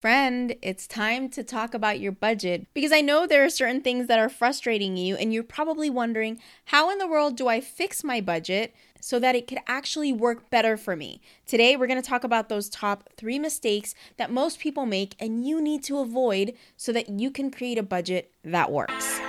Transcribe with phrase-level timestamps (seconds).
[0.00, 4.06] Friend, it's time to talk about your budget because I know there are certain things
[4.06, 8.02] that are frustrating you, and you're probably wondering how in the world do I fix
[8.02, 11.20] my budget so that it could actually work better for me?
[11.44, 15.46] Today, we're going to talk about those top three mistakes that most people make and
[15.46, 19.20] you need to avoid so that you can create a budget that works.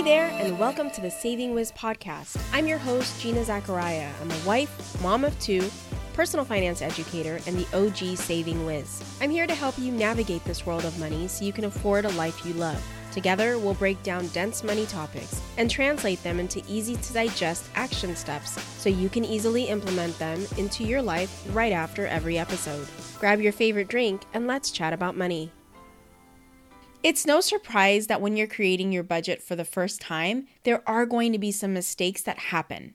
[0.00, 2.42] Hey there, and welcome to the Saving Wiz podcast.
[2.54, 4.10] I'm your host, Gina Zachariah.
[4.22, 5.70] I'm a wife, mom of two,
[6.14, 9.04] personal finance educator, and the OG Saving Wiz.
[9.20, 12.10] I'm here to help you navigate this world of money so you can afford a
[12.12, 12.82] life you love.
[13.12, 18.16] Together, we'll break down dense money topics and translate them into easy to digest action
[18.16, 22.88] steps so you can easily implement them into your life right after every episode.
[23.18, 25.52] Grab your favorite drink and let's chat about money.
[27.02, 31.06] It's no surprise that when you're creating your budget for the first time, there are
[31.06, 32.92] going to be some mistakes that happen.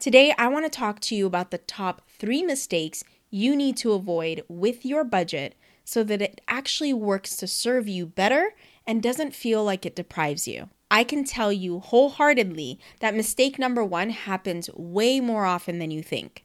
[0.00, 3.92] Today, I want to talk to you about the top three mistakes you need to
[3.92, 8.54] avoid with your budget so that it actually works to serve you better
[8.88, 10.68] and doesn't feel like it deprives you.
[10.90, 16.02] I can tell you wholeheartedly that mistake number one happens way more often than you
[16.02, 16.44] think.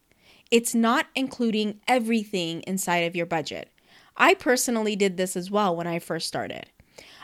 [0.51, 3.71] It's not including everything inside of your budget.
[4.15, 6.67] I personally did this as well when I first started.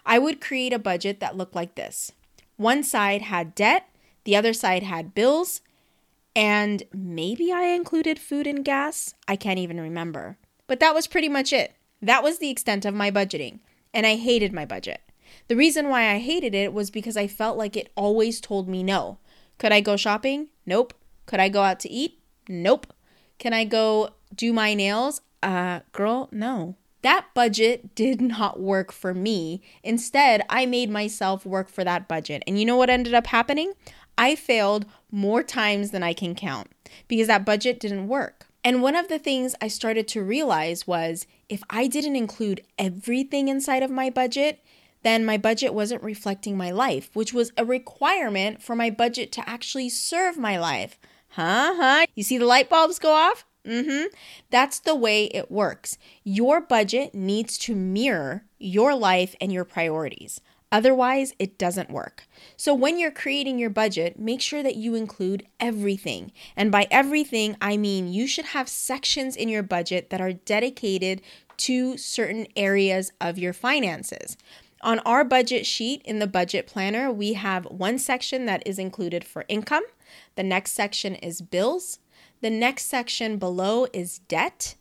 [0.05, 2.11] I would create a budget that looked like this
[2.57, 3.89] one side had debt,
[4.23, 5.61] the other side had bills,
[6.35, 9.13] and maybe I included food and gas.
[9.27, 10.37] I can't even remember.
[10.67, 11.75] But that was pretty much it.
[12.01, 13.59] That was the extent of my budgeting,
[13.93, 15.01] and I hated my budget.
[15.47, 18.83] The reason why I hated it was because I felt like it always told me
[18.83, 19.19] no.
[19.57, 20.49] Could I go shopping?
[20.65, 20.93] Nope.
[21.25, 22.19] Could I go out to eat?
[22.47, 22.87] Nope.
[23.37, 25.21] Can I go do my nails?
[25.41, 26.75] Uh, girl, no.
[27.05, 29.61] That budget did not work for me.
[29.83, 32.41] Instead, I made myself work for that budget.
[32.47, 33.73] And you know what ended up happening?
[34.17, 36.71] I failed more times than I can count
[37.07, 38.47] because that budget didn't work.
[38.63, 43.49] And one of the things I started to realize was if I didn't include everything
[43.49, 44.61] inside of my budget,
[45.03, 49.47] then my budget wasn't reflecting my life, which was a requirement for my budget to
[49.47, 50.97] actually serve my life.
[51.27, 51.75] Huh?
[51.75, 52.07] Huh?
[52.15, 53.45] You see the light bulbs go off?
[53.65, 54.07] Mm-hmm.
[54.49, 55.97] That's the way it works.
[56.23, 60.41] Your budget needs to mirror your life and your priorities.
[60.71, 62.27] Otherwise, it doesn't work.
[62.57, 66.31] So, when you're creating your budget, make sure that you include everything.
[66.55, 71.21] And by everything, I mean you should have sections in your budget that are dedicated
[71.57, 74.37] to certain areas of your finances.
[74.81, 79.23] On our budget sheet in the budget planner, we have one section that is included
[79.23, 79.83] for income,
[80.35, 81.99] the next section is bills,
[82.45, 84.75] the next section below is debt.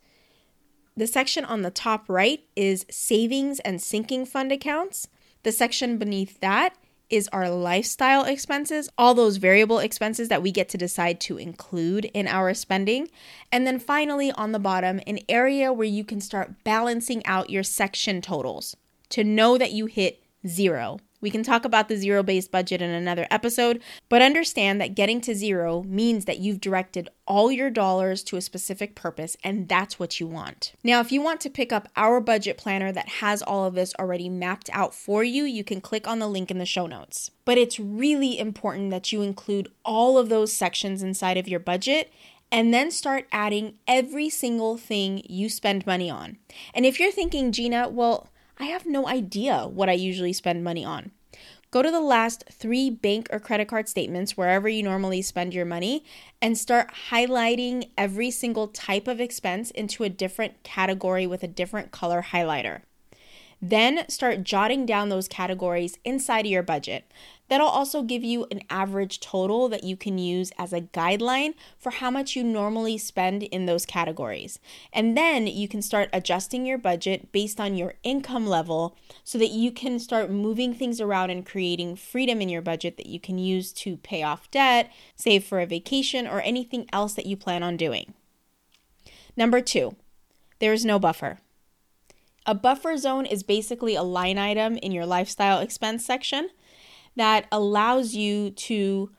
[0.99, 5.09] The section on the top right is savings and sinking fund accounts.
[5.45, 6.77] The section beneath that
[7.09, 12.05] is our lifestyle expenses, all those variable expenses that we get to decide to include
[12.13, 13.09] in our spending.
[13.51, 17.63] And then finally, on the bottom, an area where you can start balancing out your
[17.63, 18.77] section totals
[19.09, 20.99] to know that you hit zero.
[21.25, 25.23] We can talk about the zero based budget in another episode, but understand that getting
[25.23, 29.99] to zero means that you've directed all your dollars to a specific purpose, and that's
[29.99, 30.75] what you want.
[30.85, 33.95] Now, if you want to pick up our budget planner that has all of this
[33.99, 37.31] already mapped out for you, you can click on the link in the show notes.
[37.47, 42.13] But it's really important that you include all of those sections inside of your budget
[42.53, 46.37] and then start adding every single thing you spend money on.
[46.75, 48.29] And if you're thinking, Gina, well,
[48.59, 51.11] I have no idea what I usually spend money on.
[51.71, 55.65] Go to the last three bank or credit card statements, wherever you normally spend your
[55.65, 56.05] money,
[56.41, 61.91] and start highlighting every single type of expense into a different category with a different
[61.91, 62.83] color highlighter.
[63.61, 67.11] Then start jotting down those categories inside of your budget.
[67.49, 71.91] That'll also give you an average total that you can use as a guideline for
[71.91, 74.59] how much you normally spend in those categories.
[74.93, 79.51] And then you can start adjusting your budget based on your income level so that
[79.51, 83.39] you can start moving things around and creating freedom in your budget that you can
[83.39, 87.63] use to pay off debt, save for a vacation, or anything else that you plan
[87.63, 88.15] on doing.
[89.37, 89.97] Number two,
[90.61, 91.41] there is no buffer.
[92.47, 96.51] A buffer zone is basically a line item in your lifestyle expense section
[97.17, 99.11] that allows you to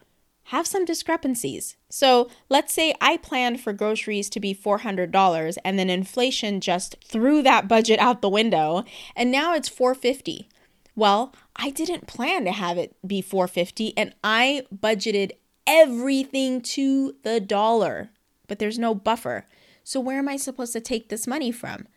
[0.50, 1.76] have some discrepancies.
[1.90, 7.42] So let's say I planned for groceries to be $400 and then inflation just threw
[7.42, 8.84] that budget out the window
[9.16, 10.48] and now it's 450.
[10.96, 15.32] Well, I didn't plan to have it be 450 and I budgeted
[15.66, 18.12] everything to the dollar,
[18.48, 19.48] but there's no buffer.
[19.84, 21.88] So where am I supposed to take this money from?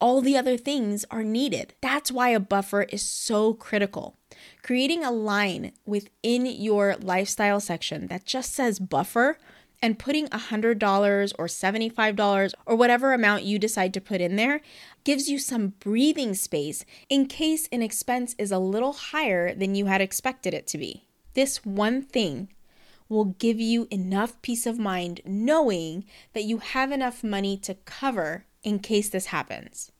[0.00, 1.74] All the other things are needed.
[1.80, 4.16] That's why a buffer is so critical.
[4.62, 9.38] Creating a line within your lifestyle section that just says buffer
[9.82, 14.60] and putting $100 or $75 or whatever amount you decide to put in there
[15.04, 19.86] gives you some breathing space in case an expense is a little higher than you
[19.86, 21.04] had expected it to be.
[21.34, 22.48] This one thing
[23.08, 28.46] will give you enough peace of mind knowing that you have enough money to cover
[28.64, 29.92] in case this happens.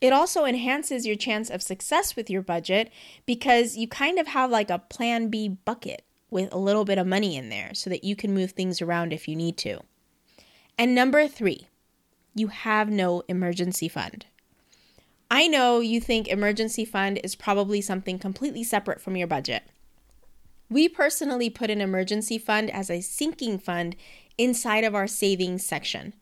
[0.00, 2.90] It also enhances your chance of success with your budget
[3.26, 7.06] because you kind of have like a plan B bucket with a little bit of
[7.06, 9.80] money in there so that you can move things around if you need to.
[10.76, 11.68] And number three,
[12.34, 14.26] you have no emergency fund.
[15.30, 19.62] I know you think emergency fund is probably something completely separate from your budget.
[20.68, 23.96] We personally put an emergency fund as a sinking fund
[24.36, 26.14] inside of our savings section.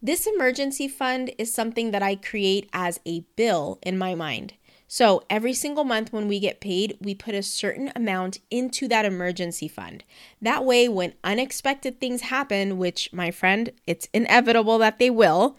[0.00, 4.54] This emergency fund is something that I create as a bill in my mind.
[4.86, 9.04] So every single month when we get paid, we put a certain amount into that
[9.04, 10.04] emergency fund.
[10.40, 15.58] That way, when unexpected things happen, which my friend, it's inevitable that they will,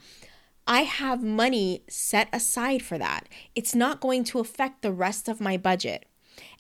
[0.66, 3.28] I have money set aside for that.
[3.56, 6.06] It's not going to affect the rest of my budget.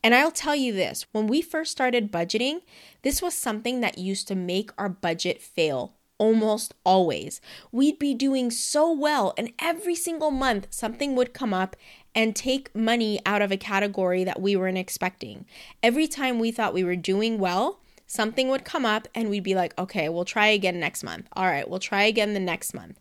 [0.03, 2.59] And I'll tell you this when we first started budgeting,
[3.03, 7.41] this was something that used to make our budget fail almost always.
[7.71, 11.75] We'd be doing so well, and every single month something would come up
[12.13, 15.45] and take money out of a category that we weren't expecting.
[15.81, 19.55] Every time we thought we were doing well, something would come up and we'd be
[19.55, 21.27] like, okay, we'll try again next month.
[21.33, 22.99] All right, we'll try again the next month.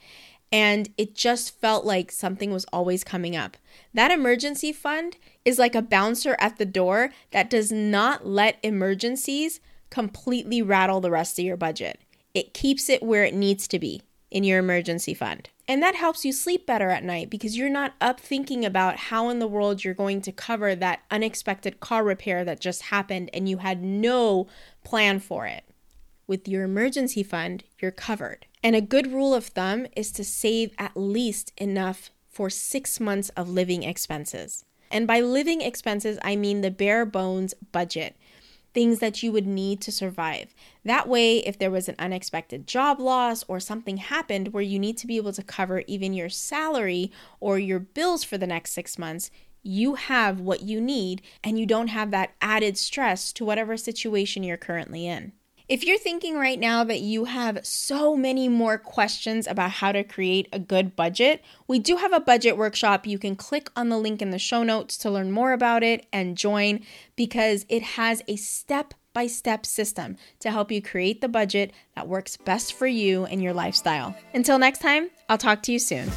[0.50, 3.56] And it just felt like something was always coming up.
[3.92, 9.60] That emergency fund is like a bouncer at the door that does not let emergencies
[9.90, 12.00] completely rattle the rest of your budget.
[12.34, 15.48] It keeps it where it needs to be in your emergency fund.
[15.66, 19.28] And that helps you sleep better at night because you're not up thinking about how
[19.28, 23.48] in the world you're going to cover that unexpected car repair that just happened and
[23.48, 24.46] you had no
[24.84, 25.64] plan for it.
[26.26, 28.46] With your emergency fund, you're covered.
[28.62, 33.30] And a good rule of thumb is to save at least enough for six months
[33.30, 34.64] of living expenses.
[34.90, 38.16] And by living expenses, I mean the bare bones budget
[38.74, 40.54] things that you would need to survive.
[40.84, 44.98] That way, if there was an unexpected job loss or something happened where you need
[44.98, 47.10] to be able to cover even your salary
[47.40, 49.30] or your bills for the next six months,
[49.62, 54.42] you have what you need and you don't have that added stress to whatever situation
[54.42, 55.32] you're currently in.
[55.68, 60.02] If you're thinking right now that you have so many more questions about how to
[60.02, 63.06] create a good budget, we do have a budget workshop.
[63.06, 66.06] You can click on the link in the show notes to learn more about it
[66.10, 66.80] and join
[67.16, 72.08] because it has a step by step system to help you create the budget that
[72.08, 74.16] works best for you and your lifestyle.
[74.32, 76.10] Until next time, I'll talk to you soon.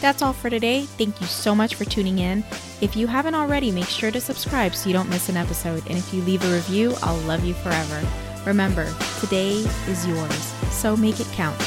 [0.00, 0.84] That's all for today.
[0.84, 2.42] Thank you so much for tuning in.
[2.80, 5.86] If you haven't already, make sure to subscribe so you don't miss an episode.
[5.88, 8.02] And if you leave a review, I'll love you forever.
[8.46, 11.58] Remember, today is yours, so make it count.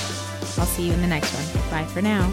[0.57, 1.69] I'll see you in the next one.
[1.69, 2.31] Bye for now.